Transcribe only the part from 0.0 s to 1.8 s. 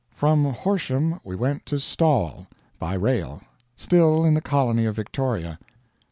From Horsham we went to